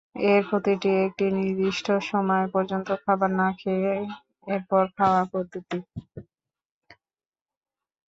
[0.25, 3.93] এর প্রতিটিই একটি নির্দিষ্ট সময় পর্যন্ত খাবার না খেয়ে
[4.47, 5.77] এরপর খাওয়ার পদ্ধতি।